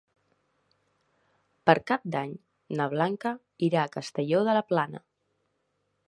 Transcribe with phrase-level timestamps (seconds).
[1.69, 2.31] Per Cap d'Any
[2.79, 3.33] na Blanca
[3.67, 5.03] irà a Castelló de la Plana.